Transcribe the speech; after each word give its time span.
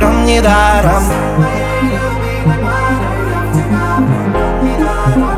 даром, 0.00 0.24
не 0.24 0.40
даром. 0.40 1.02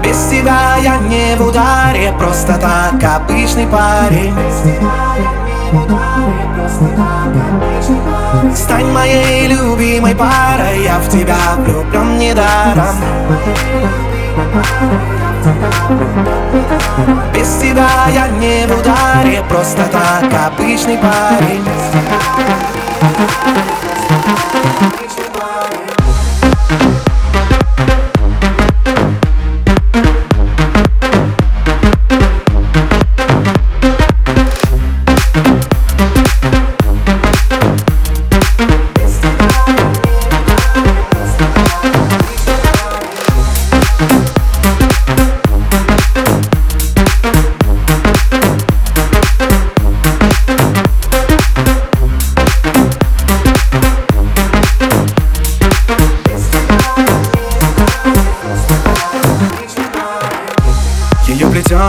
Без 0.02 0.16
тебя 0.30 0.76
я 0.82 0.98
не 0.98 1.36
в 1.36 1.46
ударе, 1.46 2.14
просто 2.18 2.54
так 2.54 3.02
обычный 3.02 3.66
парень. 3.66 4.34
Стань 8.54 8.92
моей 8.92 9.48
любимой 9.48 10.14
парой, 10.14 10.82
я 10.84 10.98
в 10.98 11.08
тебя 11.08 11.36
влюблен 11.56 12.18
недаром 12.18 12.96
без 17.42 17.56
тебя 17.56 17.88
я 18.14 18.28
не 18.28 18.66
в 18.66 18.78
ударе, 18.78 19.42
просто 19.48 19.82
так 19.90 20.24
обычный 20.46 20.96
парень. 20.98 21.64
Ее 24.62 25.81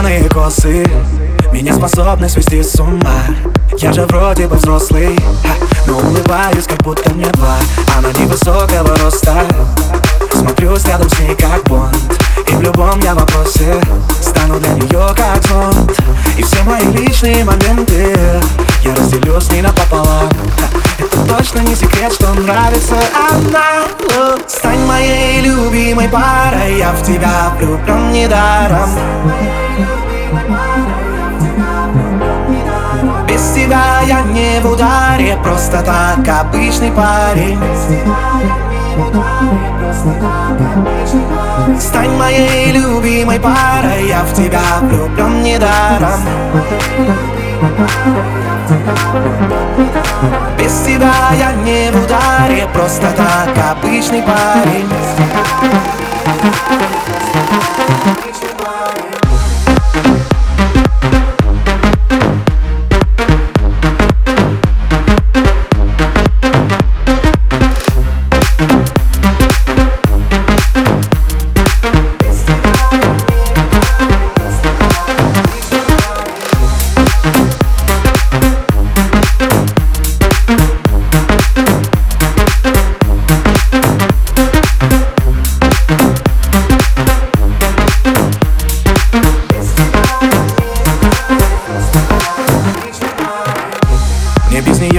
плетеные 0.04 0.30
косы. 0.30 0.84
Меня 1.52 1.74
способны 1.74 2.28
свести 2.28 2.62
с 2.62 2.76
ума. 2.80 3.22
Я 3.78 3.94
же 3.94 4.06
вроде 4.06 4.48
бы 4.48 4.56
взрослый 4.56 5.18
Но 5.88 5.98
улыбаюсь, 5.98 6.66
как 6.68 6.82
будто 6.84 7.10
мне 7.12 7.26
два. 7.28 7.56
Она 7.98 8.12
невысокого 8.12 8.98
роста. 8.98 9.46
Смотрюсь 10.34 10.86
рядом 10.86 11.10
с 11.10 11.20
ней, 11.20 11.36
как 11.36 11.64
Бонд. 11.66 11.96
И 12.48 12.56
в 12.56 12.62
любом 12.62 13.00
я 13.00 13.16
вопросе 13.16 13.80
Стану 14.22 14.60
для 14.60 14.74
нее 14.74 15.14
как 15.16 15.42
зонт 15.48 15.98
И 16.38 16.44
все 16.44 16.62
мои 16.64 16.86
личные 16.92 17.46
моменты 17.46 18.16
Я 18.84 18.96
разделю 18.96 19.40
с 19.40 19.52
ней 19.52 19.62
напополам. 19.62 20.30
Это 20.98 21.18
точно 21.26 21.60
не 21.60 21.76
секрет, 21.76 22.12
что 22.14 22.34
нравится 22.34 22.96
она. 23.30 24.40
Стань 24.48 24.86
моей 24.86 25.42
любимой 25.42 26.10
парой 26.10 26.78
Я 26.78 26.92
в 26.92 27.04
тебя 27.04 27.54
влюблен 27.58 28.12
недаром 28.12 28.90
без 33.44 33.52
тебя 33.52 34.02
я 34.08 34.22
не 34.22 34.60
в 34.62 34.72
ударе 34.72 35.38
Просто 35.44 35.82
так 35.82 36.28
обычный 36.28 36.92
парень. 36.92 37.60
Стань 41.80 42.18
моей 42.18 42.72
любимой 42.72 43.40
парой 43.40 44.08
Я 44.08 44.24
в 44.24 44.34
тебя 44.34 44.62
влюблен 44.82 45.44
недаром 45.44 46.22
без 50.58 50.72
тебя 50.86 51.14
я 51.38 51.52
не 51.64 51.92
в 51.92 52.04
ударе 52.04 52.68
Просто 52.74 53.08
так 53.16 53.78
обычный 53.78 54.22
парень 54.22 54.90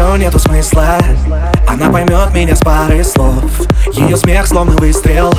нее 0.05 0.19
нету 0.19 0.39
смысла. 0.39 0.99
Она 1.69 1.91
поймет 1.91 2.33
меня 2.33 2.55
с 2.55 2.61
пары 2.61 3.03
слов. 3.05 3.45
Ее 3.93 4.17
смех 4.17 4.47
словно 4.47 4.73
выстрел. 4.77 5.33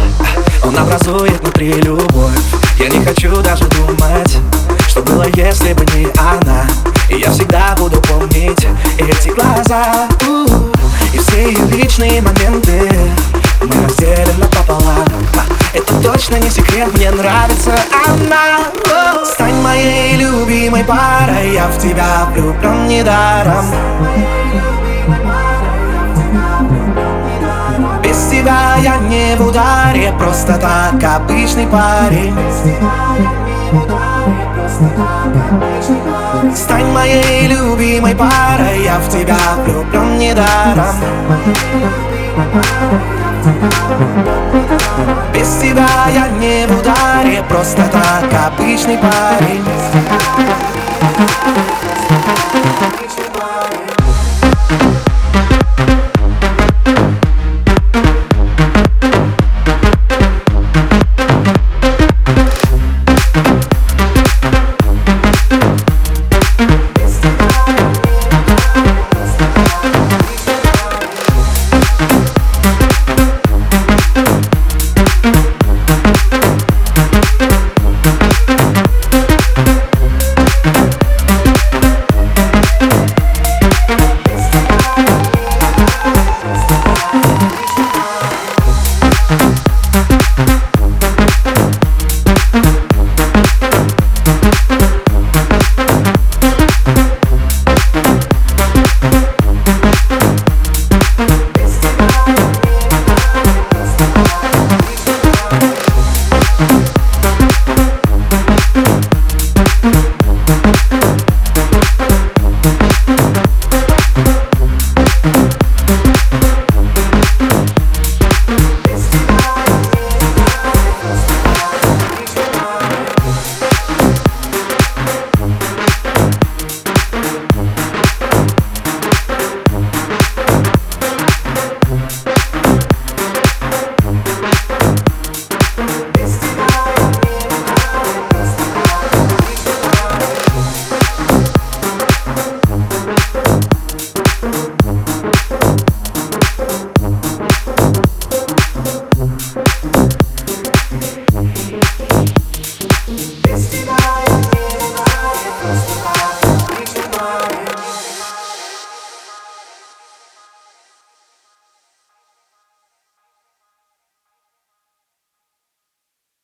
Он 0.63 0.77
образует 0.77 1.39
внутри 1.41 1.73
любовь. 1.73 2.39
Я 2.79 2.89
не 2.89 3.05
хочу 3.05 3.41
даже 3.41 3.63
думать 3.65 4.37
Что 4.87 5.01
было, 5.01 5.25
если 5.35 5.73
бы 5.73 5.85
не 5.95 6.07
она. 6.17 6.65
И 7.09 7.19
я 7.19 7.31
всегда 7.31 7.75
буду 7.77 8.01
помнить 8.01 8.67
Эти 8.97 9.29
глаза. 9.29 10.07
И 11.13 11.17
все 11.17 11.51
ее 11.51 11.65
личные 11.67 12.21
моменты 12.21 12.91
Мы 13.61 13.83
разделим 13.83 14.39
напополам. 14.39 15.05
Это 15.73 15.93
точно 16.01 16.35
не 16.37 16.49
секрет, 16.49 16.89
мне 16.95 17.11
нравится 17.11 17.75
она. 18.05 19.25
Стань 19.25 19.61
моей 19.61 20.17
любимой 20.17 20.83
парой 20.83 21.53
Я 21.53 21.67
в 21.67 21.77
тебя 21.79 22.27
влюблен 22.33 22.87
недаром 22.87 23.65
в 29.37 29.47
ударе 29.47 30.13
Просто 30.17 30.57
так 30.57 31.03
обычный 31.03 31.67
парень. 31.67 32.35
Стань 36.55 36.91
моей 36.91 37.47
любимой 37.47 38.15
парой 38.15 38.83
Я 38.83 38.97
в 38.99 39.09
тебя 39.09 39.37
влюблен 39.63 40.17
недаром. 40.17 40.95
Без 45.33 45.47
тебя 45.61 45.87
я 46.13 46.27
не 46.27 46.67
в 46.67 46.79
ударе 46.79 47.43
Просто 47.47 47.83
так 47.91 48.33
обычный 48.47 48.97
парень 48.97 49.63